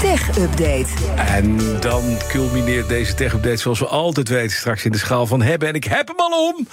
Tech 0.00 0.38
Update. 0.38 0.86
En 1.16 1.80
dan 1.80 2.18
culmineert 2.28 2.88
deze 2.88 3.14
tech-update 3.14 3.56
zoals 3.56 3.78
we 3.78 3.86
altijd 3.86 4.28
weten... 4.28 4.56
straks 4.56 4.84
in 4.84 4.92
de 4.92 4.98
schaal 4.98 5.26
van 5.26 5.42
hebben. 5.42 5.68
En 5.68 5.74
ik 5.74 5.84
heb 5.84 6.08
hem 6.08 6.16
al 6.16 6.48
om. 6.48 6.68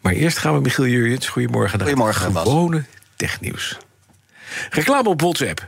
Maar 0.00 0.12
eerst 0.12 0.38
gaan 0.38 0.54
we 0.54 0.60
Michiel 0.60 0.86
Jurjens. 0.86 1.28
Goedemorgen. 1.28 1.80
Goedemorgen. 1.80 2.36
Gewone 2.36 2.84
technieuws. 3.16 3.78
Reclame 4.70 5.08
op 5.08 5.20
WhatsApp. 5.20 5.66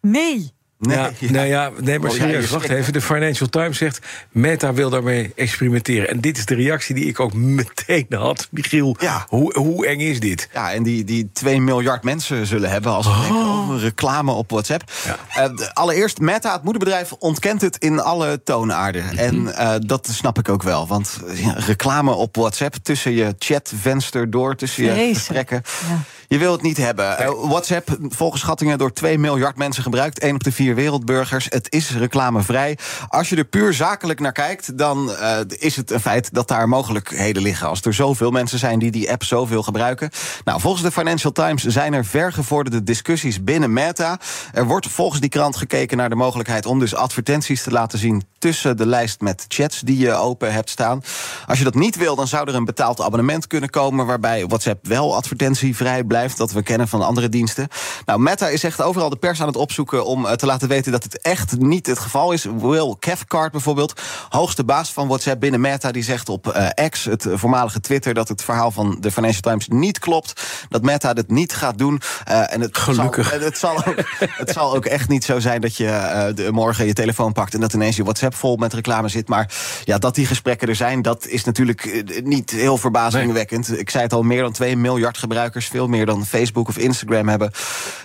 Nee. 0.00 0.52
Nee, 0.80 0.96
ja, 0.96 1.10
Nou 1.30 1.46
ja, 1.46 1.70
nee, 1.80 1.98
maar 1.98 2.10
Oh, 2.10 2.16
serieus, 2.16 2.50
wacht 2.50 2.68
even. 2.68 2.92
De 2.92 3.00
Financial 3.00 3.48
Times 3.48 3.78
zegt, 3.78 3.98
Meta 4.30 4.72
wil 4.72 4.90
daarmee 4.90 5.32
experimenteren. 5.36 6.08
En 6.08 6.20
dit 6.20 6.36
is 6.38 6.44
de 6.46 6.54
reactie 6.54 6.94
die 6.94 7.04
ik 7.04 7.20
ook 7.20 7.32
meteen 7.34 8.06
had. 8.08 8.48
Michiel, 8.50 8.96
Ja. 9.00 9.26
hoe, 9.28 9.58
hoe 9.58 9.86
eng 9.86 10.00
is 10.00 10.20
dit? 10.20 10.48
Ja, 10.52 10.72
en 10.72 10.82
die, 10.82 11.04
die 11.04 11.30
2 11.32 11.60
miljard 11.60 12.02
mensen 12.02 12.46
zullen 12.46 12.70
hebben 12.70 12.92
als 12.92 13.06
denken 13.06 13.36
over 13.46 13.78
reclame 13.78 14.32
op 14.32 14.50
WhatsApp. 14.50 14.90
Eh, 15.34 15.50
allereerst, 15.72 16.18
Meta, 16.20 16.52
het 16.52 16.62
moederbedrijf, 16.62 17.12
ontkent 17.12 17.60
het 17.60 17.76
in 17.76 18.00
alle 18.00 18.40
toonaarden. 18.44 19.16
En 19.16 19.54
eh, 19.56 19.74
dat 19.86 20.08
snap 20.12 20.38
ik 20.38 20.48
ook 20.48 20.62
wel. 20.62 20.86
Want 20.86 21.18
ja, 21.34 21.52
reclame 21.56 22.10
op 22.12 22.36
WhatsApp 22.36 22.74
tussen 22.82 23.12
je 23.12 23.34
chatvenster 23.38 24.30
door, 24.30 24.54
tussen 24.56 24.84
je 24.84 25.14
gesprekken. 25.14 25.62
Ja. 25.88 26.02
Je 26.28 26.38
wil 26.38 26.52
het 26.52 26.62
niet 26.62 26.76
hebben. 26.76 27.18
Eh, 27.18 27.30
WhatsApp, 27.42 27.96
volgens 28.00 28.40
schattingen 28.40 28.78
door 28.78 28.92
2 28.92 29.18
miljard 29.18 29.56
mensen 29.56 29.82
gebruikt. 29.82 30.18
1 30.18 30.34
op 30.34 30.44
de 30.44 30.52
4 30.52 30.74
wereldburgers. 30.74 31.46
Het 31.48 31.72
is 31.72 31.90
reclamevrij. 31.90 32.78
Als 33.08 33.28
je 33.28 33.36
er 33.36 33.44
puur 33.44 33.74
zakelijk 33.74 34.20
naar 34.20 34.32
kijkt, 34.32 34.78
dan 34.78 35.12
eh, 35.12 35.38
is 35.48 35.76
het 35.76 35.90
een 35.90 36.00
feit 36.00 36.34
dat 36.34 36.48
daar 36.48 36.68
mogelijkheden 36.68 37.42
liggen. 37.42 37.68
Als 37.68 37.80
er 37.80 37.94
zoveel 37.94 38.30
mensen 38.30 38.58
zijn 38.58 38.78
die 38.78 38.90
die 38.90 39.10
app 39.10 39.24
zoveel 39.24 39.62
gebruiken. 39.62 40.10
Nou, 40.44 40.60
volgens 40.60 40.82
de 40.82 40.90
Financial 40.90 41.32
Times 41.32 41.64
zijn 41.64 41.92
er 41.92 42.04
vergevorderde 42.04 42.82
discussies 42.82 43.44
binnen 43.44 43.72
Meta. 43.72 44.18
Er 44.52 44.66
wordt 44.66 44.88
volgens 44.88 45.20
die 45.20 45.30
krant 45.30 45.56
gekeken 45.56 45.96
naar 45.96 46.08
de 46.08 46.14
mogelijkheid 46.14 46.66
om 46.66 46.78
dus 46.78 46.94
advertenties 46.94 47.62
te 47.62 47.70
laten 47.70 47.98
zien 47.98 48.22
tussen 48.38 48.76
de 48.76 48.86
lijst 48.86 49.20
met 49.20 49.44
chats 49.48 49.80
die 49.80 49.98
je 49.98 50.12
open 50.12 50.52
hebt 50.52 50.70
staan. 50.70 51.02
Als 51.46 51.58
je 51.58 51.64
dat 51.64 51.74
niet 51.74 51.96
wil, 51.96 52.16
dan 52.16 52.26
zou 52.26 52.48
er 52.48 52.54
een 52.54 52.64
betaald 52.64 53.00
abonnement 53.00 53.46
kunnen 53.46 53.70
komen 53.70 54.06
waarbij 54.06 54.46
WhatsApp 54.46 54.86
wel 54.86 55.16
advertentievrij 55.16 56.04
blijft. 56.04 56.16
Dat 56.36 56.52
we 56.52 56.62
kennen 56.62 56.88
van 56.88 57.02
andere 57.02 57.28
diensten. 57.28 57.68
Nou, 58.04 58.20
Meta 58.20 58.48
is 58.48 58.64
echt 58.64 58.82
overal 58.82 59.10
de 59.10 59.16
pers 59.16 59.40
aan 59.40 59.46
het 59.46 59.56
opzoeken 59.56 60.06
om 60.06 60.26
eh, 60.26 60.32
te 60.32 60.46
laten 60.46 60.68
weten 60.68 60.92
dat 60.92 61.02
het 61.02 61.20
echt 61.20 61.58
niet 61.58 61.86
het 61.86 61.98
geval 61.98 62.32
is. 62.32 62.44
Will 62.44 62.96
Cathcart 62.98 63.52
bijvoorbeeld, 63.52 64.00
hoogste 64.28 64.64
baas 64.64 64.92
van 64.92 65.08
WhatsApp 65.08 65.40
binnen 65.40 65.60
Meta, 65.60 65.92
die 65.92 66.02
zegt 66.02 66.28
op 66.28 66.48
eh, 66.48 66.88
X, 66.88 67.04
het 67.04 67.26
voormalige 67.32 67.80
Twitter, 67.80 68.14
dat 68.14 68.28
het 68.28 68.42
verhaal 68.42 68.70
van 68.70 68.96
de 69.00 69.10
Financial 69.10 69.40
Times 69.40 69.68
niet 69.68 69.98
klopt. 69.98 70.42
Dat 70.68 70.82
Meta 70.82 71.12
dit 71.12 71.30
niet 71.30 71.54
gaat 71.54 71.78
doen. 71.78 72.00
Eh, 72.24 72.52
en 72.52 72.60
het 72.60 72.78
Gelukkig. 72.78 73.28
Zal, 73.28 73.40
het, 73.40 73.58
zal 73.58 73.76
ook, 73.86 74.04
het 74.18 74.50
zal 74.50 74.74
ook 74.74 74.84
echt 74.84 75.08
niet 75.08 75.24
zo 75.24 75.40
zijn 75.40 75.60
dat 75.60 75.76
je 75.76 76.32
de, 76.34 76.52
morgen 76.52 76.86
je 76.86 76.92
telefoon 76.92 77.32
pakt 77.32 77.54
en 77.54 77.60
dat 77.60 77.72
ineens 77.72 77.96
je 77.96 78.02
WhatsApp 78.02 78.34
vol 78.34 78.56
met 78.56 78.72
reclame 78.72 79.08
zit. 79.08 79.28
Maar 79.28 79.54
ja, 79.84 79.98
dat 79.98 80.14
die 80.14 80.26
gesprekken 80.26 80.68
er 80.68 80.76
zijn, 80.76 81.02
dat 81.02 81.26
is 81.26 81.44
natuurlijk 81.44 82.04
niet 82.24 82.50
heel 82.50 82.78
verbazingwekkend. 82.78 83.78
Ik 83.78 83.90
zei 83.90 84.02
het 84.02 84.12
al, 84.12 84.22
meer 84.22 84.42
dan 84.42 84.52
2 84.52 84.76
miljard 84.76 85.18
gebruikers, 85.18 85.66
veel 85.66 85.86
meer 85.88 86.06
dan 86.08 86.26
Facebook 86.26 86.68
of 86.68 86.78
Instagram 86.78 87.28
hebben. 87.28 87.50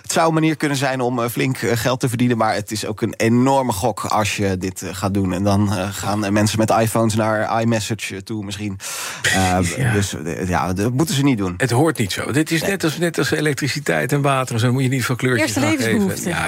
Het 0.02 0.12
zou 0.12 0.28
een 0.28 0.34
manier 0.34 0.56
kunnen 0.56 0.76
zijn 0.76 1.00
om 1.00 1.18
eh, 1.22 1.28
flink 1.28 1.56
eh, 1.56 1.76
geld 1.76 2.00
te 2.00 2.08
verdienen, 2.08 2.36
maar 2.36 2.54
het 2.54 2.70
is 2.70 2.86
ook 2.86 3.00
een 3.00 3.14
enorme 3.16 3.72
gok 3.72 4.04
als 4.04 4.36
je 4.36 4.58
dit 4.58 4.82
eh, 4.82 4.88
gaat 4.92 5.14
doen. 5.14 5.32
En 5.32 5.44
dan 5.44 5.68
gaan 5.92 6.32
mensen 6.32 6.58
met 6.58 6.70
iPhones 6.70 7.14
naar 7.14 7.60
iMessage 7.60 8.22
toe 8.22 8.44
misschien. 8.44 8.78
Ja. 9.22 9.92
Dus 9.92 10.14
ja, 10.46 10.72
dat 10.72 10.92
moeten 10.92 11.14
ze 11.14 11.22
niet 11.22 11.38
doen. 11.38 11.54
Het 11.56 11.70
hoort 11.70 11.98
niet 11.98 12.12
zo. 12.12 12.32
Dit 12.32 12.50
is 12.50 12.62
net 12.62 12.84
als, 12.84 12.98
net 12.98 13.18
als 13.18 13.30
elektriciteit 13.30 14.12
en 14.12 14.22
water. 14.22 14.54
en 14.54 14.60
Zo 14.60 14.72
moet 14.72 14.82
je 14.82 14.88
niet 14.88 15.04
van 15.04 15.16
kleurtjes 15.16 15.56
Eerste 15.56 15.60
gaan 15.60 15.70
geven. 15.76 16.30
Ja, 16.30 16.46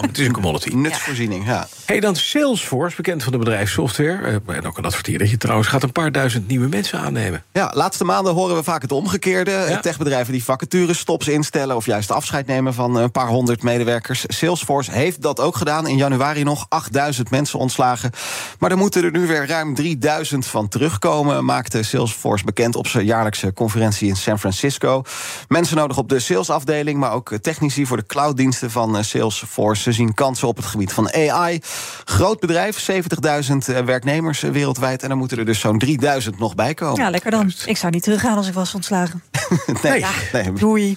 het, 0.00 0.18
is 0.18 0.26
een 0.26 0.32
commodity. 0.32 0.74
Nutsvoorziening, 0.86 1.46
ja. 1.46 1.68
Hey, 1.84 2.00
dan 2.00 2.16
Salesforce, 2.16 2.96
bekend 2.96 3.22
van 3.22 3.32
de 3.32 3.38
bedrijfssoftware. 3.38 4.40
eh, 4.46 4.56
En 4.56 4.66
ook 4.66 4.78
een 4.78 4.84
adverteerdertje 4.84 5.36
trouwens. 5.36 5.68
Gaat 5.68 5.82
een 5.82 5.92
paar 5.92 6.12
duizend 6.12 6.48
nieuwe 6.48 6.68
mensen 6.68 6.98
aannemen. 7.00 7.44
Ja, 7.52 7.70
laatste 7.74 8.04
maanden 8.04 8.34
horen 8.34 8.56
we 8.56 8.62
vaak 8.62 8.82
het 8.82 8.92
omgekeerde. 8.92 9.78
Techbedrijven 9.82 10.32
die 10.32 10.44
vacaturestops 10.96 11.28
instellen... 11.28 11.76
of 11.76 11.86
juist 11.86 12.10
afscheid 12.10 12.46
nemen 12.46 12.74
van 12.74 12.96
een 12.96 13.10
paar 13.10 13.28
honderd 13.28 13.62
medewerkers. 13.62 14.24
Salesforce 14.26 14.90
heeft 14.92 15.22
dat 15.22 15.40
ook 15.40 15.56
gedaan. 15.56 15.86
In 15.86 15.96
januari 15.96 16.42
nog 16.42 16.66
8000 16.68 17.30
mensen 17.30 17.58
ontslagen. 17.58 18.10
Maar 18.58 18.70
er 18.70 18.76
moeten 18.76 19.04
er 19.04 19.10
nu 19.10 19.26
weer 19.26 19.46
ruim 19.46 19.74
3000 19.74 20.46
van 20.46 20.68
terugkomen... 20.68 21.44
maakte 21.44 21.82
Salesforce 21.82 22.44
bekend 22.44 22.76
op 22.76 22.86
zijn 22.86 23.04
jaarlijkse 23.04 23.52
conferentie 23.52 24.08
in 24.08 24.16
San 24.16 24.38
Francisco. 24.38 25.02
Mensen 25.48 25.76
nodig 25.76 25.98
op 25.98 26.08
de 26.08 26.18
salesafdeling... 26.18 26.98
maar 26.98 27.12
ook 27.12 27.32
technici 27.40 27.86
voor 27.86 27.96
de 27.96 28.06
clouddiensten 28.06 28.70
van 28.70 28.96
eh, 28.96 29.02
Salesforce. 29.02 29.82
Ze 29.82 29.92
zien 29.92 30.14
kansen 30.14 30.48
op 30.48 30.56
het 30.56 30.66
gebied 30.66 30.92
van 30.92 31.12
AI. 31.12 31.60
Groot 32.04 32.40
bedrijf, 32.40 32.90
70.000 32.90 32.98
eh, 33.66 33.84
werknemers 33.84 34.42
eh, 34.42 34.50
wereldwijd... 34.50 35.02
en 35.02 35.10
er 35.10 35.16
moeten 35.16 35.38
er 35.38 35.44
dus 35.44 35.60
zo'n 35.60 35.78
3000 35.78 36.38
nog 36.38 36.54
bij 36.54 36.74
komen. 36.74 37.02
Ja, 37.02 37.10
lekker 37.10 37.30
dan. 37.30 37.52
Ik 37.66 37.76
zou 37.76 37.92
niet 37.92 38.02
teruggaan 38.02 38.36
als 38.36 38.48
ik 38.48 38.54
was 38.54 38.74
ontslagen. 38.74 39.22
nee, 39.82 39.98
Ja, 39.98 40.10
nee. 40.32 40.52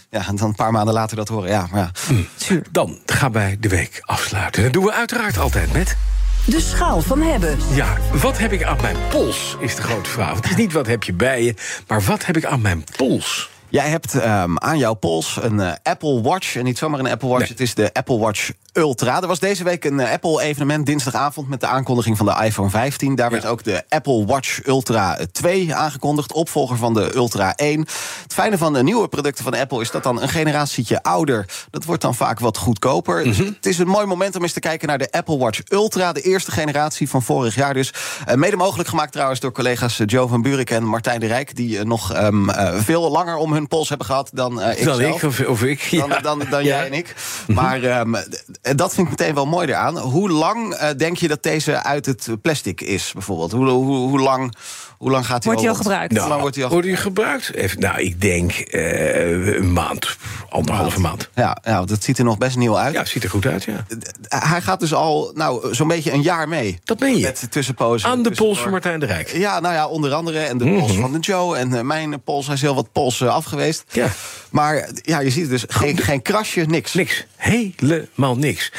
Ja, 0.10 0.28
en 0.28 0.36
dan 0.36 0.48
een 0.48 0.56
paar 0.56 0.72
maanden 0.72 0.94
later 0.94 1.16
dat 1.18 1.28
horen. 1.28 1.50
Ja, 1.50 1.68
maar 1.72 1.80
ja. 2.10 2.16
Zuur. 2.36 2.62
Dan 2.72 3.00
gaan 3.06 3.32
wij 3.32 3.58
de 3.60 3.68
week 3.70 4.00
afsluiten. 4.02 4.64
Dat 4.64 4.74
doen 4.74 4.84
we 4.84 4.94
uiteraard 4.94 5.38
altijd 5.38 5.74
met... 5.74 5.98
De 6.46 6.62
schaal 6.62 7.02
van 7.02 7.22
hebben. 7.22 7.58
Ja, 7.74 7.98
wat 8.14 8.38
heb 8.38 8.52
ik 8.52 8.64
aan 8.64 8.78
mijn 8.82 8.96
pols, 9.10 9.56
is 9.60 9.76
de 9.76 9.82
grote 9.82 10.10
vraag. 10.10 10.36
Het 10.36 10.46
is 10.50 10.56
niet 10.56 10.74
wat 10.74 10.88
heb 10.88 11.04
je 11.04 11.14
bij 11.14 11.44
je, 11.44 11.54
maar 11.88 12.02
wat 12.02 12.26
heb 12.26 12.38
ik 12.38 12.46
aan 12.46 12.62
mijn 12.62 12.84
pols? 12.98 13.50
Jij 13.70 13.90
hebt 13.90 14.14
ehm, 14.20 14.58
aan 14.58 14.78
jouw 14.78 14.94
pols 14.94 15.38
een 15.42 15.60
eh, 15.60 15.72
Apple 15.84 16.22
Watch. 16.22 16.56
En 16.56 16.64
niet 16.64 16.78
zomaar 16.78 17.00
een 17.00 17.08
Apple 17.12 17.28
Watch, 17.28 17.40
Nee. 17.42 17.50
het 17.50 17.60
is 17.60 17.74
de 17.74 17.94
Apple 17.94 18.18
Watch 18.18 18.52
Ultra. 18.74 19.22
Er 19.22 19.28
was 19.28 19.40
deze 19.40 19.64
week 19.64 19.86
een 19.86 20.00
eh, 20.00 20.12
Apple-evenement 20.12 20.86
dinsdagavond... 20.86 21.48
met 21.50 21.60
de 21.60 21.68
aankondiging 21.68 22.18
van 22.18 22.26
de 22.26 22.38
iPhone 22.44 22.70
15. 22.70 23.16
Daar 23.16 23.32
werd 23.32 23.46
ook 23.46 23.64
de 23.64 23.84
Apple 23.90 24.26
Watch 24.26 24.66
Ultra 24.68 25.18
2 25.32 25.76
aangekondigd. 25.76 26.34
Opvolger 26.34 26.78
van 26.78 26.94
de 26.94 27.16
Ultra 27.16 27.56
1. 27.56 27.80
Het 28.24 28.34
fijne 28.34 28.58
van 28.58 28.74
de 28.74 28.84
nieuwe 28.84 29.08
producten 29.08 29.44
van 29.44 29.54
Apple... 29.56 29.82
is 29.82 29.92
dat 29.92 30.04
dan 30.04 30.22
een 30.22 30.30
generatietje 30.30 31.04
ouder... 31.04 31.46
dat 31.70 31.84
wordt 31.86 32.02
dan 32.02 32.16
vaak 32.16 32.40
wat 32.40 32.58
goedkoper. 32.58 33.24
Dus 33.24 33.38
het 33.38 33.66
is 33.66 33.78
een 33.78 33.88
mooi 33.88 34.06
moment 34.06 34.36
om 34.36 34.42
eens 34.42 34.54
te 34.54 34.60
kijken 34.60 34.88
naar 34.88 34.98
de 34.98 35.12
Apple 35.12 35.38
Watch 35.38 35.60
Ultra. 35.68 36.12
De 36.12 36.22
eerste 36.22 36.52
generatie 36.52 37.10
van 37.10 37.22
vorig 37.24 37.56
jaar 37.56 37.74
dus. 37.74 37.94
Eh, 38.26 38.36
mede 38.36 38.56
mogelijk 38.56 38.90
gemaakt 38.90 39.12
trouwens 39.12 39.40
door 39.40 39.52
collega's 39.52 40.00
eh, 40.00 40.08
Joe 40.08 40.28
van 40.28 40.42
Buurik 40.42 40.70
en 40.70 40.84
Martijn 40.84 41.20
de 41.20 41.28
Rijk... 41.28 41.56
die 41.56 41.84
nog 41.84 42.14
ehm, 42.14 42.50
eh, 42.50 42.80
veel 42.82 43.12
langer 43.12 43.36
om 43.36 43.54
hun 43.54 43.68
pols 43.68 43.90
hebben 43.90 44.08
gehad 44.08 44.30
dan 44.34 44.62
eh 44.62 44.80
ik 44.80 44.86
Dan 44.86 44.96
zelf. 44.96 45.16
ik 45.16 45.24
of, 45.24 45.40
of 45.46 45.64
ik? 45.64 45.88
Dan, 45.92 46.08
Ja. 46.10 46.20
dan, 46.20 46.40
dan 46.50 46.64
Ja. 46.64 46.68
jij 46.78 46.86
en 46.86 46.94
ik. 46.94 47.16
Maar 47.48 47.84
ehm, 47.84 48.16
dat 48.62 48.94
vind 48.94 49.08
ik 49.12 49.20
meteen 49.20 49.34
wel 49.36 49.46
mooi 49.46 49.68
eraan. 49.68 49.98
Hoe 49.98 50.30
lang 50.30 50.74
eh, 50.74 50.90
denk 50.98 51.18
je 51.18 51.28
dat 51.28 51.44
deze 51.44 51.84
uit 51.84 52.06
het 52.06 52.28
plastic 52.42 52.82
is, 52.82 53.12
bijvoorbeeld? 53.14 53.52
Hoe, 53.52 53.70
hoe, 53.70 54.10
hoe, 54.10 54.20
lang, 54.20 54.54
hoe 54.98 55.12
lang 55.12 55.26
gaat 55.26 55.44
hij 55.44 55.54
Wordt 55.54 55.60
hij 55.60 55.70
al 55.70 55.76
rond? 55.76 55.88
gebruikt? 55.88 56.18
Hoe 56.18 56.28
lang 56.28 56.42
wordt 56.42 56.56
hij 56.56 56.66
al 56.66 56.72
Wordt 56.72 56.88
die 56.88 56.96
gebruikt? 56.96 57.54
Even, 57.54 57.80
nou, 57.80 58.02
ik 58.02 58.22
denk 58.22 58.52
eh, 58.52 59.56
een 59.56 59.74
maand, 59.74 60.18
anderhalve 60.50 61.00
maand. 61.00 61.30
Ja, 61.36 61.58
ja, 61.64 61.84
het 61.84 62.04
ziet 62.04 62.18
er 62.18 62.24
nog 62.24 62.38
best 62.38 62.58
nieuw 62.58 62.78
uit. 62.78 62.94
Ja, 62.94 63.00
het 63.00 63.10
ziet 63.10 63.24
er 63.24 63.30
goed 63.30 63.46
uit, 63.46 63.64
ja. 63.64 63.86
Hij 64.28 64.62
gaat 64.62 64.80
dus 64.80 64.94
al 64.94 65.32
nou, 65.36 65.76
zo'n 65.76 65.88
beetje 65.88 66.12
een 66.12 66.22
jaar 66.22 66.48
mee. 66.48 66.80
Dat 66.84 67.00
meen 67.00 67.18
je. 67.18 67.22
Met 67.24 67.48
tussenpozen. 67.52 68.10
Aan 68.10 68.24
de 68.24 68.32
pols 68.32 68.60
van 68.60 68.72
Martijn 68.72 69.00
de 69.00 69.06
Rijk. 69.06 69.30
Ja, 69.34 69.60
nou 69.60 69.74
ja, 69.74 69.88
onder 69.88 70.14
andere. 70.14 70.40
En 70.40 70.58
de 70.58 70.66
Mhm. 70.66 70.80
pols 70.80 70.96
van 70.96 71.12
de 71.12 71.20
Joe. 71.20 71.58
En 71.58 71.74
eh, 71.74 71.82
mijn 71.82 72.22
pols. 72.24 72.46
Hij 72.46 72.56
is 72.56 72.62
heel 72.62 72.76
wat 72.76 72.92
pols 72.92 73.22
eh, 73.22 73.28
afgeweest. 73.28 73.84
Ja. 73.92 74.08
Maar 74.50 74.90
ja, 75.02 75.20
je 75.20 75.30
ziet 75.30 75.50
dus 75.50 75.64
geen, 75.68 75.98
geen 75.98 76.22
krasje, 76.22 76.62
niks. 76.62 76.94
Niks. 76.94 77.26
Helemaal 77.36 78.38
niks. 78.38 78.72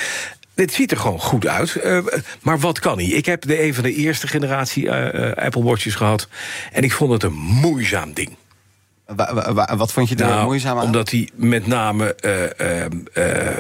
Dit 0.55 0.73
ziet 0.73 0.91
er 0.91 0.97
gewoon 0.97 1.21
goed 1.21 1.47
uit. 1.47 1.77
Eh, 1.77 1.99
maar 2.43 2.59
wat 2.59 2.79
kan 2.79 2.97
hij? 2.99 3.06
Ik 3.06 3.27
heb 3.27 3.43
de 3.43 3.62
een 3.62 3.75
van 3.75 3.83
de 3.83 3.94
eerste 3.94 4.27
generatie 4.27 4.91
eh, 4.91 5.44
Apple 5.44 5.62
Watches 5.62 5.94
gehad. 5.94 6.29
En 6.73 6.83
ik 6.83 6.93
vond 6.93 7.12
het 7.12 7.23
een 7.23 7.33
moeizaam 7.39 8.12
ding. 8.12 8.37
Wa- 9.17 9.35
wa- 9.35 9.53
wa- 9.53 9.77
wat 9.77 9.93
vond 9.93 10.09
je 10.09 10.17
er 10.17 10.27
Nou, 10.27 10.45
moeizaam 10.45 10.79
aan? 10.79 10.85
Omdat 10.85 11.11
hij 11.11 11.29
met 11.35 11.67
name. 11.67 12.15
eh, 12.15 12.85
eh, 12.85 12.91
eh, 13.12 13.57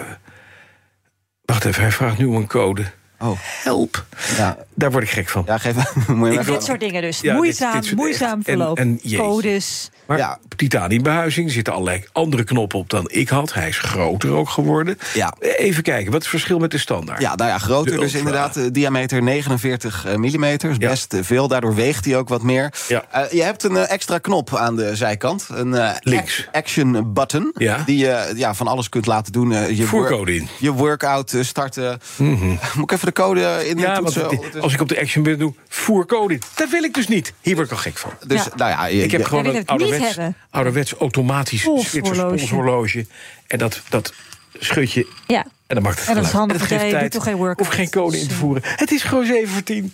wacht 1.44 1.64
even, 1.64 1.82
hij 1.82 1.92
vraagt 1.92 2.18
nu 2.18 2.24
om 2.24 2.34
een 2.34 2.46
code. 2.46 2.84
Oh, 3.22 3.38
Help. 3.62 4.04
ja. 4.36 4.56
Daar 4.74 4.90
word 4.90 5.04
ik 5.04 5.10
gek 5.10 5.28
van. 5.28 5.42
Ja, 5.46 5.58
geef, 5.58 5.74
moet 6.08 6.32
je 6.32 6.44
Dit 6.44 6.62
soort 6.64 6.80
dingen 6.80 7.02
dus. 7.02 7.20
Ja, 7.20 7.34
moeizaam, 7.34 7.80
dit 7.80 7.94
moeizaam 7.96 8.32
en- 8.38 8.42
verloop. 8.44 8.78
en 8.78 8.98
jeetje. 9.02 9.16
Codes. 9.16 9.90
Maar 10.06 10.18
Ja. 10.18 10.38
titaniumbehuizing. 10.56 11.46
Er 11.46 11.52
zitten 11.52 11.72
allerlei 11.72 12.04
andere 12.12 12.44
knoppen 12.44 12.78
op 12.78 12.90
dan 12.90 13.04
ik 13.10 13.28
had. 13.28 13.52
Hij 13.54 13.68
is 13.68 13.78
groter 13.78 14.30
ook 14.32 14.48
geworden. 14.48 14.98
Ja. 15.14 15.34
Even 15.40 15.82
kijken, 15.82 16.04
wat 16.12 16.14
is 16.20 16.26
het 16.26 16.36
verschil 16.36 16.58
met 16.58 16.70
de 16.70 16.78
standaard? 16.78 17.20
Ja, 17.20 17.34
nou 17.34 17.50
ja, 17.50 17.58
groter 17.58 17.92
De 17.92 17.98
dus 17.98 18.14
Ultra. 18.14 18.18
inderdaad. 18.18 18.56
eh, 18.56 18.64
diameter 18.72 19.22
49 19.22 20.04
mm, 20.16 20.24
is 20.24 20.58
Ja. 20.60 20.76
best 20.88 21.12
eh, 21.14 21.20
veel. 21.22 21.48
Daardoor 21.48 21.74
weegt 21.74 22.04
hij 22.04 22.16
ook 22.16 22.28
wat 22.28 22.42
meer. 22.42 22.72
Ja. 22.88 23.04
Eh, 23.10 23.30
je 23.30 23.42
hebt 23.42 23.62
een 23.62 23.76
eh, 23.76 23.90
extra 23.90 24.18
knop 24.18 24.56
aan 24.56 24.76
de 24.76 24.96
zijkant. 24.96 25.46
Een 25.50 25.74
eh, 25.74 25.90
Links. 26.00 26.46
ac- 26.48 26.56
action 26.56 27.12
button. 27.12 27.50
Ja. 27.54 27.82
Die 27.86 27.98
je 27.98 28.32
ja, 28.36 28.54
van 28.54 28.66
alles 28.68 28.88
kunt 28.88 29.06
laten 29.06 29.32
doen. 29.32 29.52
Eh, 29.52 29.76
je 29.78 29.84
Voercode 29.84 30.16
work- 30.16 30.28
in. 30.28 30.48
Je 30.58 30.72
workout 30.72 31.32
eh, 31.32 31.42
starten. 31.42 31.98
Moet 32.74 32.82
ik 32.82 32.92
even 32.92 33.08
de 33.14 33.22
code 33.22 33.40
in 33.68 33.78
Ja, 33.78 33.96
toetsen? 33.96 34.20
want 34.20 34.32
ondertussen? 34.32 34.60
als 34.62 34.72
ik 34.74 34.80
op 34.80 34.88
de 34.88 35.00
action 35.00 35.22
button 35.22 35.40
doe, 35.40 35.54
voer 35.68 36.06
code 36.06 36.34
in. 36.34 36.40
Dat 36.54 36.70
wil 36.70 36.82
ik 36.82 36.94
dus 36.94 37.08
niet. 37.08 37.32
Hier 37.40 37.54
word 37.54 37.66
ik 37.66 37.72
al 37.72 37.78
gek 37.78 37.96
van. 37.96 38.10
Dus, 38.26 38.44
Ja. 38.44 38.50
nou 38.56 38.70
ja, 38.70 38.86
je- 38.86 39.02
Ik 39.02 39.10
heb 39.10 39.24
gewoon 39.24 39.46
een 39.46 39.66
ouderwets, 39.66 40.04
hebben. 40.14 40.36
ouderwets 40.50 40.92
automatisch. 40.94 41.62
Zwitsers 41.62 42.18
polshorloge. 42.18 43.06
En 43.46 43.58
dat, 43.58 43.80
dat 43.88 44.12
schud 44.58 44.92
je 44.92 45.06
Ja. 45.26 45.46
En 45.70 45.76
dan 45.76 45.84
maakt 45.84 45.98
het 45.98 46.08
En 46.08 46.14
dat 46.14 46.24
is 46.24 46.30
handig, 46.30 46.70
En 46.70 47.00
doet 47.00 47.10
toch 47.10 47.22
geen 47.22 47.36
workout? 47.36 47.66
Hoef 47.66 47.74
geen 47.76 47.90
code 47.90 48.20
in 48.20 48.28
te 48.28 48.34
voeren. 48.34 48.62
Het 48.64 48.90
is 48.90 49.02
gewoon 49.02 49.24
7 49.26 49.48
voor 49.48 49.62
10. 49.62 49.92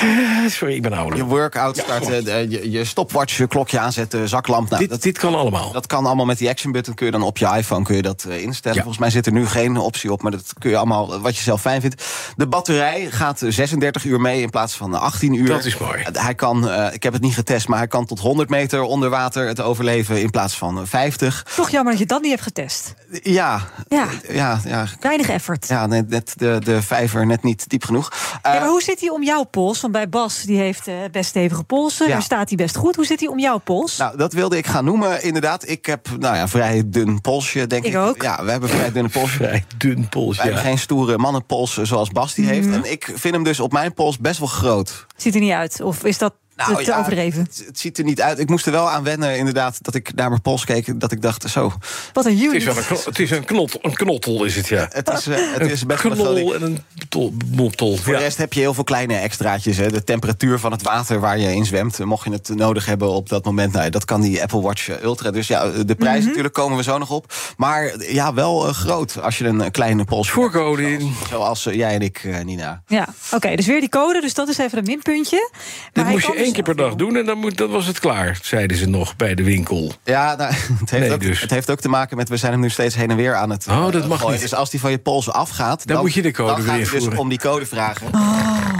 Eh, 0.00 0.08
Sorry, 0.48 0.74
ik 0.74 0.82
ben 0.82 0.90
je 0.90 0.96
ouder. 0.96 1.24
workout 1.24 1.76
starten, 1.76 2.26
eh, 2.26 2.50
je, 2.50 2.70
je 2.70 2.84
stopwatch, 2.84 3.36
je 3.36 3.46
klokje 3.46 3.78
aanzetten, 3.78 4.28
zaklamp. 4.28 4.68
Nou, 4.68 4.80
Dit, 4.80 4.90
dat, 4.90 5.02
dit 5.02 5.18
kan 5.18 5.34
allemaal. 5.34 5.72
dat 5.72 5.86
kan 5.86 6.06
allemaal 6.06 6.26
met 6.26 6.38
die 6.38 6.48
action 6.48 6.72
button. 6.72 6.94
Kun 6.94 7.06
je 7.06 7.12
dan 7.12 7.22
op 7.22 7.38
je 7.38 7.46
iPhone 7.56 7.84
kun 7.84 7.96
je 7.96 8.02
dat 8.02 8.24
eh, 8.28 8.42
instellen. 8.42 8.76
Ja. 8.76 8.82
Volgens 8.82 9.02
mij 9.02 9.10
zit 9.12 9.26
er 9.26 9.32
nu 9.32 9.46
geen 9.46 9.76
optie 9.76 10.12
op, 10.12 10.22
maar 10.22 10.30
dat 10.32 10.52
kun 10.58 10.70
je 10.70 10.76
allemaal 10.76 11.20
wat 11.20 11.36
je 11.36 11.42
zelf 11.42 11.60
fijn 11.60 11.80
vindt. 11.80 12.04
De 12.36 12.46
batterij 12.46 13.06
gaat 13.10 13.42
eh, 13.42 13.50
36 13.50 14.04
uur 14.04 14.20
mee 14.20 14.42
in 14.42 14.50
plaats 14.50 14.74
van 14.74 14.94
eh, 14.94 15.00
18 15.00 15.34
uur. 15.34 15.46
Dat 15.48 15.64
is 15.64 15.78
mooi. 15.78 16.04
Hij 16.12 16.34
kan, 16.34 16.68
eh, 16.70 16.94
ik 16.94 17.02
heb 17.02 17.12
het 17.12 17.22
niet 17.22 17.34
getest, 17.34 17.68
maar 17.68 17.78
hij 17.78 17.88
kan 17.88 18.04
tot 18.06 18.18
100 18.20 18.48
meter 18.48 18.82
onder 18.82 19.10
water 19.10 19.46
het 19.46 19.60
overleven 19.60 20.20
in 20.20 20.30
plaats 20.30 20.56
van 20.56 20.78
eh, 20.78 20.82
50. 20.86 21.46
Toch 21.56 21.70
jammer 21.70 21.92
dat 21.92 22.00
je 22.00 22.06
dat 22.06 22.20
niet 22.22 22.30
hebt 22.30 22.42
getest. 22.42 22.94
Ja, 23.22 23.60
Ja. 23.88 24.06
ja, 24.28 24.60
ja, 24.64 24.86
Weinig 25.00 25.28
effort. 25.28 25.68
ja 25.68 25.86
net, 25.86 26.08
net 26.08 26.32
de, 26.36 26.60
de 26.64 26.82
vijver 26.82 27.26
net 27.26 27.42
niet 27.42 27.68
diep 27.68 27.84
genoeg. 27.84 28.10
Eh, 28.42 28.52
Ja, 28.52 28.58
maar 28.60 28.68
hoe 28.68 28.82
zit 28.82 29.00
hij 29.00 29.08
om 29.10 29.22
jouw 29.22 29.44
pols? 29.44 29.80
Want 29.80 29.92
bij 29.92 30.08
Bas, 30.08 30.42
die 30.42 30.58
heeft 30.58 30.86
eh, 30.86 30.94
best 31.10 31.28
stevige 31.28 31.62
polsen. 31.64 32.06
Ja. 32.06 32.12
Daar 32.12 32.22
staat 32.22 32.48
hij 32.48 32.56
best 32.56 32.76
goed. 32.76 32.96
Hoe 32.96 33.04
zit 33.06 33.20
hij 33.20 33.28
om 33.28 33.38
jouw 33.38 33.58
pols? 33.58 33.96
Nou, 33.96 34.16
dat 34.16 34.32
wilde 34.32 34.56
ik 34.56 34.66
gaan 34.66 34.84
noemen, 34.84 35.22
inderdaad. 35.22 35.68
Ik 35.68 35.86
heb, 35.86 36.08
nou 36.18 36.36
ja, 36.36 36.48
vrij 36.48 36.82
dun 36.86 37.20
polsje, 37.20 37.66
denk 37.66 37.84
ik. 37.84 37.92
Ik 37.92 37.98
ook. 37.98 38.22
Ja, 38.22 38.44
we 38.44 38.50
hebben 38.50 38.68
vrij 38.68 38.92
dunne 38.92 39.08
polsje. 39.08 39.36
Vrij 39.48 39.64
dun 39.76 40.08
pols, 40.08 40.36
Wij 40.36 40.44
hebben 40.46 40.62
ja. 40.62 40.68
geen 40.68 40.78
stoere 40.78 41.18
mannenpols 41.18 41.76
zoals 41.82 42.10
Bas 42.10 42.34
die 42.34 42.46
heeft. 42.46 42.68
En 42.68 42.90
ik 42.90 43.12
vind 43.14 43.34
hem 43.34 43.42
dus 43.44 43.60
op 43.60 43.72
mijn 43.72 43.94
pols 43.94 44.18
best 44.18 44.38
wel 44.38 44.48
groot. 44.48 45.06
Ziet 45.16 45.34
er 45.34 45.40
niet 45.40 45.52
uit? 45.52 45.80
Of 45.80 46.04
is 46.04 46.18
dat 46.18 46.34
te, 46.66 46.74
te 46.76 46.84
ja, 46.84 46.98
overdreven? 46.98 47.40
Het, 47.42 47.62
het 47.66 47.78
ziet 47.78 47.98
er 47.98 48.04
niet 48.04 48.20
uit. 48.20 48.38
Ik 48.38 48.48
moest 48.48 48.66
er 48.66 48.72
wel 48.72 48.90
aan 48.90 49.02
wennen, 49.04 49.36
inderdaad, 49.38 49.78
dat 49.80 49.94
ik 49.94 50.14
naar 50.14 50.28
mijn 50.28 50.42
pols 50.42 50.64
keek. 50.64 51.00
Dat 51.00 51.12
ik 51.12 51.22
dacht, 51.22 51.50
zo, 51.50 51.72
Wat 52.12 52.24
een 52.26 52.32
Het 52.36 52.40
unit. 52.44 52.54
is, 52.54 52.64
wel 52.64 52.76
een, 52.76 52.84
kno- 52.84 53.00
het 53.04 53.18
is 53.18 53.30
een, 53.30 53.44
knot, 53.44 53.78
een 53.82 53.94
knottel, 53.94 54.44
is 54.44 54.56
het, 54.56 54.66
ja. 54.68 54.86
het 54.92 55.08
is, 55.08 55.26
eh, 55.26 55.36
het 55.58 55.70
is 55.70 55.86
best 55.86 56.02
wel 56.02 56.12
een 56.12 56.18
knol 56.18 56.54
en 56.54 56.62
een 56.62 56.78
tol, 57.08 57.34
mottel. 57.50 57.96
Voor 57.96 58.12
Ja. 58.12 58.18
de 58.18 58.24
rest 58.24 58.36
heb 58.36 58.52
je 58.52 58.60
heel 58.60 58.74
veel 58.74 58.84
kleine 58.84 59.14
extraatjes. 59.16 59.76
Hè. 59.76 59.90
De 59.90 60.04
temperatuur 60.04 60.58
van 60.58 60.72
het 60.72 60.82
water 60.82 61.20
waar 61.20 61.38
je 61.38 61.54
in 61.54 61.64
zwemt. 61.66 62.00
eh, 62.00 62.06
Mocht 62.06 62.24
je 62.24 62.30
het 62.32 62.48
nodig 62.48 62.86
hebben 62.86 63.08
op 63.10 63.28
dat 63.28 63.44
moment. 63.44 63.72
Nou, 63.72 63.90
dat 63.90 64.04
kan 64.04 64.20
die 64.20 64.42
Apple 64.42 64.60
Watch 64.60 64.88
eh, 64.88 65.02
Ultra. 65.02 65.30
Dus 65.30 65.46
ja, 65.46 65.68
de 65.70 65.94
prijs 65.94 66.18
Mhm. 66.18 66.26
natuurlijk 66.28 66.54
komen 66.54 66.76
we 66.76 66.82
zo 66.82 66.98
nog 66.98 67.10
op. 67.10 67.32
Maar 67.56 67.94
ja, 68.12 68.34
wel 68.34 68.58
groot 68.60 69.22
als 69.22 69.38
je 69.38 69.44
een 69.44 69.70
kleine 69.70 70.04
pols 70.04 70.30
Voorcode 70.30 70.92
in. 70.92 71.12
Zoals 71.30 71.66
eh, 71.66 71.74
jij 71.74 71.94
en 71.94 72.00
ik, 72.00 72.20
eh, 72.24 72.40
Nina. 72.44 72.82
Ja, 72.86 73.08
oké. 73.32 73.56
dus 73.56 73.66
weer 73.66 73.80
die 73.80 73.88
code. 73.88 74.20
Dus 74.20 74.34
dat 74.34 74.48
is 74.48 74.58
even 74.58 74.78
een 74.78 74.84
minpuntje. 74.84 75.50
Maar 75.52 75.90
Dit 75.92 76.02
hij 76.04 76.12
moest 76.12 76.26
je 76.26 76.32
dus 76.32 76.46
één 76.48 76.64
keer 76.64 76.74
per 76.74 76.76
dag 76.84 76.94
doen 76.94 77.16
en 77.16 77.24
dan, 77.24 77.38
moet, 77.38 77.56
dan 77.56 77.70
was 77.70 77.86
het 77.86 77.98
klaar, 77.98 78.38
zeiden 78.42 78.76
ze 78.76 78.88
nog 78.88 79.16
bij 79.16 79.34
de 79.34 79.42
winkel. 79.42 79.92
Ja, 80.04 80.34
nou, 80.36 80.52
het, 80.80 80.90
heeft 80.90 81.02
Nee, 81.04 81.12
ook, 81.12 81.20
dus. 81.20 81.40
het 81.40 81.50
heeft 81.50 81.70
ook 81.70 81.80
te 81.80 81.88
maken 81.88 82.16
met... 82.16 82.28
we 82.28 82.36
zijn 82.36 82.52
hem 82.52 82.60
nu 82.60 82.70
steeds 82.70 82.94
heen 82.94 83.10
en 83.10 83.16
weer 83.16 83.34
aan 83.34 83.50
het 83.50 83.66
Oh, 83.68 83.92
dat 83.92 84.02
eh, 84.02 84.08
mag 84.08 84.18
gooien. 84.18 84.32
niet. 84.32 84.42
Dus 84.42 84.54
als 84.54 84.70
die 84.70 84.80
van 84.80 84.90
je 84.90 84.98
pols 84.98 85.30
afgaat... 85.30 85.86
Dan 85.86 86.00
moet 86.00 86.14
je 86.14 86.22
de 86.22 86.30
code 86.32 86.50
dan 86.52 86.62
weer 86.76 86.86
gaat 86.86 87.00
dus 87.00 87.08
om 87.16 87.28
die 87.28 87.38
code 87.38 87.66
vragen. 87.66 88.06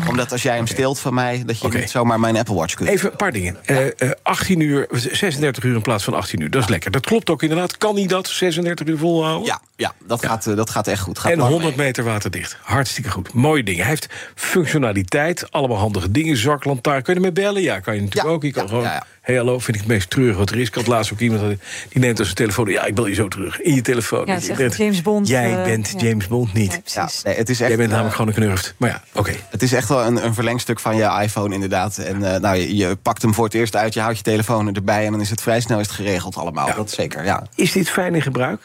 Omdat 0.09 0.33
als 0.33 0.43
jij 0.43 0.57
hem 0.57 0.67
steelt 0.67 0.99
van 0.99 1.15
mij... 1.15 1.43
dat 1.47 1.61
je 1.61 1.69
niet 1.69 1.91
zomaar 1.91 2.21
mijn 2.21 2.37
Apple 2.37 2.55
Watch 2.55 2.75
kunt. 2.75 2.89
Even 2.89 3.11
een 3.11 3.17
paar 3.17 3.33
dingen. 3.33 3.57
Eh, 3.65 3.87
eh, 3.87 4.11
18 4.23 4.61
uur, 4.61 4.87
36 4.91 5.65
uur 5.65 5.75
in 5.75 5.83
plaats 5.83 6.05
van 6.05 6.15
18 6.15 6.41
uur. 6.41 6.51
Dat 6.51 6.63
is 6.63 6.69
lekker. 6.69 6.91
Dat 6.91 7.07
klopt 7.07 7.31
ook 7.31 7.43
inderdaad. 7.43 7.77
Kan 7.79 7.97
hij 7.97 8.07
dat 8.07 8.29
36 8.29 8.87
uur 8.87 8.99
volhouden? 8.99 9.47
Ja, 9.47 9.61
ja, 9.77 9.93
dat, 10.07 10.25
Gaat, 10.25 10.47
eh, 10.47 10.57
dat 10.57 10.71
gaat 10.71 10.87
echt 10.87 11.01
goed. 11.03 11.19
Gaat 11.19 11.33
En 11.33 11.39
lang 11.39 11.51
100 11.51 11.77
mee. 11.77 11.87
meter 11.87 12.05
waterdicht. 12.05 12.57
Hartstikke 12.63 13.11
goed. 13.11 13.33
Mooie 13.33 13.63
dingen. 13.63 13.81
Hij 13.81 13.89
heeft 13.89 14.07
functionaliteit. 14.35 15.51
Allemaal 15.53 15.77
handige 15.77 16.11
dingen. 16.11 16.37
Zaklantaarn. 16.37 17.03
Kun 17.03 17.13
je 17.15 17.19
ermee 17.21 17.45
bellen? 17.45 17.58
Ja, 17.63 17.81
kan 17.81 17.95
je 17.95 18.01
natuurlijk 18.01 18.29
Ja, 18.29 18.33
ook. 18.35 18.43
Je 18.43 18.53
kan 18.53 18.63
ja, 18.63 18.69
gewoon... 18.69 18.85
ja, 18.85 18.93
ja. 18.93 19.07
Hey, 19.21 19.37
hallo, 19.37 19.59
vind 19.59 19.77
ik 19.77 19.83
het 19.83 19.93
meest 19.93 20.11
treurig 20.11 20.37
wat 20.37 20.51
er 20.51 20.59
is. 20.59 20.69
Ik 20.69 20.75
had 20.75 20.87
laatst 20.87 21.13
ook 21.13 21.19
iemand 21.19 21.43
die 21.43 21.59
neemt 22.01 22.19
als 22.19 22.27
zijn 22.27 22.37
telefoon. 22.41 22.69
Ja, 22.69 22.85
ik 22.85 22.95
bel 22.95 23.07
je 23.07 23.15
zo 23.15 23.29
terug. 23.29 23.61
In 23.61 23.75
je 23.75 23.81
telefoon. 23.83 24.27
Ja, 24.27 24.33
het 24.33 24.41
is 24.41 24.47
Je 24.47 24.53
echt 24.53 24.61
bent- 24.61 24.77
James 24.77 25.03
Bond, 25.03 25.29
Jij 25.29 25.57
eh, 25.59 25.65
bent 25.65 25.95
ja. 25.99 26.07
James 26.09 26.27
Bond 26.27 26.53
niet. 26.53 26.73
Ja, 26.73 26.79
Ja, 26.85 27.01
precies. 27.05 27.23
nee, 27.23 27.35
het 27.37 27.49
is 27.49 27.59
echt, 27.61 27.69
Jij 27.69 27.77
bent 27.77 27.89
eh, 27.89 27.95
namelijk 27.95 28.17
gewoon 28.17 28.31
een 28.35 28.41
knurft. 28.43 28.75
Maar 28.77 28.89
ja, 28.91 29.03
oké. 29.15 29.33
Het 29.51 29.63
is 29.63 29.73
echt 29.73 29.89
wel 29.89 30.05
een, 30.05 30.25
een 30.25 30.35
verlengstuk 30.35 30.81
van 30.81 30.97
je 30.97 31.19
iPhone, 31.23 31.55
inderdaad. 31.55 31.99
En 31.99 32.35
eh, 32.35 32.41
nou, 32.41 32.57
je, 32.57 32.77
je 32.77 32.97
pakt 32.97 33.23
hem 33.23 33.35
voor 33.35 33.45
het 33.45 33.55
eerst 33.55 33.77
uit, 33.77 33.95
je 33.95 34.01
houdt 34.01 34.17
je 34.17 34.23
telefoon 34.23 34.75
erbij... 34.75 35.05
en 35.05 35.11
dan 35.13 35.21
is 35.21 35.31
het 35.31 35.41
vrij 35.43 35.61
snel 35.61 35.81
is 35.81 35.87
het 35.87 35.95
geregeld 35.97 36.37
allemaal. 36.37 36.67
Ja. 36.67 36.75
Dat 36.75 36.91
zeker, 36.91 37.25
ja. 37.25 37.47
Is 37.55 37.73
dit 37.73 37.89
fijn 37.91 38.15
in 38.15 38.23
gebruik? 38.23 38.61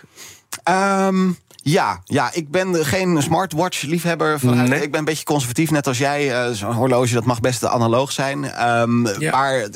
Ehm, 0.63 1.29
ja, 1.65 2.01
ja, 2.05 2.29
ik 2.33 2.51
ben 2.51 2.85
geen 2.85 3.21
smartwatch-liefhebber. 3.21 4.39
vanuit- 4.39 4.69
Nee. 4.69 4.81
Ik 4.81 4.91
ben 4.91 4.99
een 4.99 5.05
beetje 5.05 5.23
conservatief, 5.23 5.71
net 5.71 5.87
als 5.87 5.97
jij. 5.97 6.43
Eh, 6.45 6.51
Zo'n 6.51 6.71
horloge, 6.73 7.13
dat 7.13 7.25
mag 7.25 7.39
best 7.39 7.65
analoog 7.65 8.11
zijn. 8.11 8.43
Ehm, 8.51 9.07
Ja. 9.19 9.31
Maar 9.31 9.67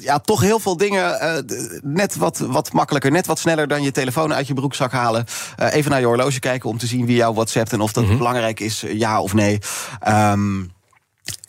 ja, 0.00 0.18
toch 0.18 0.40
heel 0.40 0.58
veel 0.58 0.76
dingen 0.76 1.20
eh, 1.20 1.42
net 1.82 2.16
wat, 2.16 2.38
wat 2.38 2.72
makkelijker. 2.72 3.10
Net 3.10 3.26
wat 3.26 3.38
sneller 3.38 3.68
dan 3.68 3.82
je 3.82 3.90
telefoon 3.90 4.34
uit 4.34 4.46
je 4.46 4.54
broekzak 4.54 4.92
halen. 4.92 5.24
Eh, 5.56 5.74
even 5.74 5.90
naar 5.90 6.00
je 6.00 6.06
horloge 6.06 6.38
kijken 6.40 6.68
om 6.70 6.78
te 6.78 6.86
zien 6.86 7.06
wie 7.06 7.16
jou 7.16 7.34
WhatsAppt... 7.34 7.72
en 7.72 7.80
of 7.80 7.92
dat 7.92 8.04
Mhm. 8.04 8.16
belangrijk 8.16 8.60
is, 8.60 8.84
ja 8.88 9.20
of 9.20 9.34
nee. 9.34 9.58
Ehm, 10.00 10.62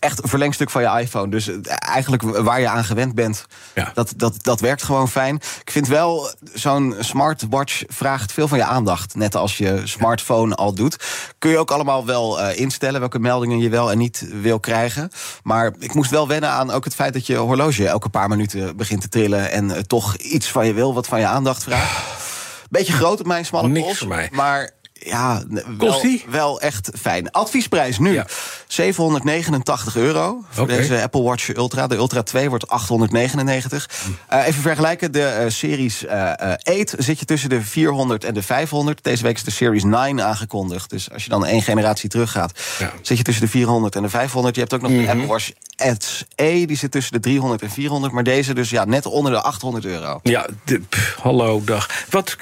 echt 0.06 0.24
een 0.24 0.30
verlengstuk 0.30 0.69
van 0.69 0.81
je 0.81 1.02
iPhone. 1.02 1.30
Dus 1.30 1.48
eh, 1.48 1.56
eigenlijk 1.68 2.24
waar 2.24 2.60
je 2.60 2.68
aan 2.69 2.84
gewend 2.84 3.16
bent, 3.16 3.46
Ja. 3.75 3.92
dat, 3.94 4.13
dat, 4.16 4.36
dat 4.42 4.60
werkt 4.60 4.84
gewoon 4.84 5.10
fijn. 5.10 5.36
Ik 5.36 5.72
vind 5.72 5.88
wel, 5.88 6.30
zo'n 6.54 6.96
smartwatch 7.00 7.84
vraagt 7.88 8.31
veel 8.31 8.48
van 8.48 8.57
je 8.57 8.63
aandacht. 8.63 9.16
Net 9.16 9.36
als 9.36 9.57
je 9.57 9.81
smartphone 9.84 10.56
al 10.56 10.74
doet. 10.74 11.04
Kun 11.40 11.50
je 11.50 11.57
ook 11.57 11.72
allemaal 11.72 12.06
wel 12.06 12.42
eh, 12.42 12.60
instellen 12.60 13.00
welke 13.00 13.19
meldingen 13.19 13.60
je 13.60 13.69
wel 13.69 13.92
en 13.92 13.98
niet 13.98 14.28
wil 14.31 14.60
krijgen. 14.60 15.10
Maar 15.44 15.74
ik 15.80 15.94
moest 15.94 16.12
wel 16.12 16.28
wennen 16.28 16.50
aan 16.50 16.72
ook 16.72 16.84
het 16.84 16.96
feit 16.96 17.13
dat 17.13 17.28
je 17.28 17.36
horloge 17.36 17.88
elke 17.88 18.10
paar 18.10 18.30
minuten 18.30 18.78
begint 18.78 19.01
te 19.01 19.10
trillen. 19.10 19.51
En 19.51 19.72
eh, 19.72 19.81
toch 19.81 20.16
iets 20.16 20.51
van 20.51 20.66
je 20.68 20.74
wil, 20.74 20.94
wat 20.94 21.08
van 21.08 21.19
je 21.19 21.25
aandacht 21.25 21.63
vraagt. 21.63 22.24
Beetje 22.69 22.94
groot 22.94 23.19
op 23.19 23.25
mijn 23.25 23.46
smalle 23.46 23.68
Niks 23.68 23.86
pols, 23.86 23.98
voor 23.98 24.08
mij. 24.08 24.30
Maar 24.31 24.69
ja, 25.00 25.44
wel, 25.78 26.02
wel 26.30 26.62
echt 26.62 26.90
fijn. 27.02 27.32
Adviesprijs 27.32 28.00
nu 28.00 28.14
Ja. 28.14 28.26
789 28.68 29.96
euro 29.96 30.44
voor 30.50 30.68
deze 30.68 31.02
Apple 31.02 31.22
Watch 31.22 31.56
Ultra. 31.56 31.88
De 31.88 31.96
Ultra 31.96 32.24
2 32.24 32.50
wordt 32.50 32.68
899. 32.68 33.90
Eh, 34.28 34.48
even 34.48 34.62
vergelijken, 34.62 35.12
de 35.12 35.24
eh, 35.25 35.50
Series 35.50 36.06
eh, 36.06 36.52
eh, 36.52 36.80
8 36.82 36.94
zit 36.98 37.20
je 37.20 37.25
tussen 37.25 37.50
de 37.50 37.62
400 37.62 38.24
en 38.24 38.34
de 38.34 38.42
500. 38.42 39.04
Deze 39.04 39.24
week 39.24 39.36
is 39.36 39.44
de 39.44 39.52
Series 39.52 39.84
9 39.84 40.22
aangekondigd. 40.25 40.90
Dus 40.90 41.12
als 41.12 41.24
je 41.24 41.30
dan 41.30 41.46
één 41.46 41.62
generatie 41.62 42.10
teruggaat, 42.10 42.60
Ja. 42.80 42.92
zit 43.02 43.18
je 43.18 43.24
tussen 43.24 43.44
de 43.44 43.50
400 43.52 43.96
en 43.96 44.02
de 44.02 44.10
500. 44.10 44.56
Je 44.56 44.62
hebt 44.62 44.74
ook 44.74 44.82
nog 44.82 44.92
de 44.92 45.10
Apple 45.10 45.25
Watch 45.25 45.52
SE, 45.98 46.25
die 46.65 46.77
zit 46.77 46.91
tussen 46.91 47.13
de 47.13 47.20
300 47.20 47.62
en 47.62 47.70
400. 47.70 48.13
Maar 48.13 48.24
deze 48.24 48.53
dus 48.53 48.70
ja, 48.70 48.86
net 48.86 49.05
onder 49.05 49.32
de 49.32 49.41
800 49.41 49.86
euro. 49.86 50.20
Ja, 50.24 50.48
de, 50.65 50.79
pff, 50.79 51.15
hallo, 51.22 51.62
dag. 51.65 51.89
Wat, 52.10 52.36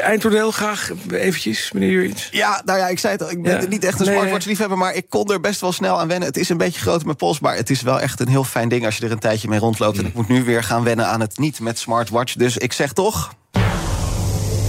eindtoneel 0.00 0.50
graag 0.50 0.90
eventjes, 1.10 1.72
meneer 1.72 1.90
Jurjens? 1.90 2.28
Ja, 2.30 2.62
nou 2.64 2.78
ja, 2.78 2.88
ik 2.88 2.98
zei 2.98 3.12
het 3.12 3.22
al. 3.22 3.30
Ik 3.30 3.42
ben 3.42 3.60
Ja. 3.60 3.68
niet 3.68 3.84
echt 3.84 4.00
een 4.00 4.06
Nee, 4.06 4.14
smartwatch 4.14 4.46
liefhebber, 4.46 4.78
maar 4.78 4.94
ik 4.94 5.06
kon 5.08 5.32
er 5.32 5.40
best 5.40 5.60
wel 5.60 5.72
snel 5.72 6.00
aan 6.00 6.08
wennen. 6.08 6.28
Het 6.28 6.36
is 6.36 6.48
een 6.48 6.56
beetje 6.56 6.80
groot 6.80 6.98
op 6.98 7.04
mijn 7.04 7.16
pols, 7.16 7.40
maar 7.40 7.56
het 7.56 7.70
is 7.70 7.82
wel 7.82 8.00
echt 8.00 8.20
een 8.20 8.28
heel 8.28 8.44
fijn 8.44 8.68
ding 8.68 8.84
als 8.84 8.96
je 8.96 9.04
er 9.04 9.12
een 9.12 9.18
tijdje 9.18 9.48
mee 9.48 9.58
rondloopt. 9.58 9.94
Mm. 9.96 10.00
En 10.02 10.06
ik 10.08 10.14
moet 10.14 10.28
nu 10.28 10.44
weer 10.44 10.62
gaan 10.62 10.82
wennen 10.84 11.06
aan 11.06 11.20
het 11.20 11.38
niet 11.38 11.60
met 11.60 11.78
smartwatch. 11.78 12.34
Dus 12.34 12.56
ik 12.56 12.72
zeg 12.72 12.92
toch, 12.92 13.34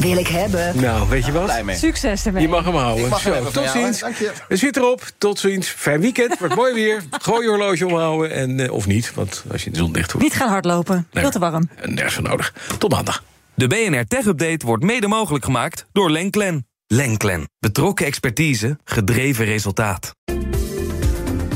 Wil 0.04 0.18
ik 0.18 0.28
hebben. 0.28 0.82
Nou, 0.82 1.10
weet 1.10 1.26
je 1.26 1.32
wat? 1.32 1.44
blij 1.44 1.64
mee. 1.64 1.76
Succes 1.78 2.26
ermee. 2.26 2.42
Je 2.42 2.48
mag 2.48 2.66
hem 2.66 2.76
houden. 2.76 3.10
Mag 3.10 3.24
hem 3.24 3.34
Zo, 3.34 3.44
tot 3.44 3.54
jou, 3.54 3.68
ziens. 3.68 4.00
Dank 4.00 4.16
je. 4.16 4.32
Het 4.48 4.60
zit 4.60 4.78
erop. 4.78 5.12
Tot 5.18 5.40
ziens. 5.40 5.68
Fijn 5.68 6.02
weekend. 6.02 6.38
Wordt 6.40 6.56
mooi 6.56 6.74
weer. 6.74 7.04
Gooi 7.10 7.44
je 7.44 7.50
horloge 7.50 7.86
omhouden. 7.86 8.32
En, 8.32 8.60
eh, 8.60 8.72
of 8.72 8.88
niet, 8.88 9.14
want 9.14 9.44
als 9.52 9.62
je 9.62 9.68
in 9.68 9.74
de 9.74 9.80
zon 9.80 9.92
dicht 9.92 10.12
hoeft. 10.12 10.24
Niet 10.24 10.34
gaan 10.34 10.50
hardlopen. 10.50 11.08
Veel 11.12 11.30
te 11.30 11.40
warm. 11.40 11.70
En 11.76 11.94
nergens 11.94 12.14
voor 12.14 12.24
nodig. 12.24 12.54
Tot 12.78 12.92
maandag. 12.92 13.24
De 13.54 13.68
BNR 13.68 14.08
Tech 14.08 14.26
Update 14.26 14.66
wordt 14.66 14.84
mede 14.84 15.08
mogelijk 15.08 15.46
gemaakt 15.46 15.86
door 15.92 16.12
Lenklen. 16.12 16.68
Lenklen. 16.88 17.50
Betrokken 17.60 18.06
expertise, 18.06 18.78
gedreven 18.84 19.46
resultaat. 19.46 20.12